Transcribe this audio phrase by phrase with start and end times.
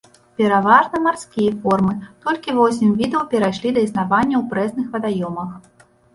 [0.39, 1.93] Пераважна марскія формы,
[2.25, 5.49] толькі восем відаў перайшлі да існавання ў прэсных вадаёмах.